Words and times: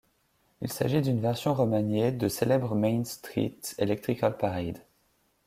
Il 0.63 0.73
s'agit 0.73 1.03
d'une 1.03 1.21
version 1.21 1.53
remaniée 1.53 2.11
de 2.11 2.27
célèbre 2.27 2.73
Main 2.73 3.03
Street 3.03 3.59
Electrical 3.77 4.35
Parade. 4.35 4.79